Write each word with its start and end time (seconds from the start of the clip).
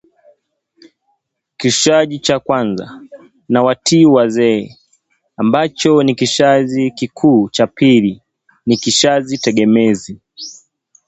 kishazi 1.57 2.19
cha 2.19 2.39
kwanza, 2.39 3.01
nawatii 3.49 4.05
wazeee, 4.05 4.75
ambacho 5.37 6.03
ni 6.03 6.15
kishazi 6.15 6.91
kikuu 6.91 7.43
na 7.43 7.49
cha 7.51 7.67
pili 7.67 8.21
ni 8.65 8.77
kishazi 8.77 9.37
tegemezi 9.37 10.19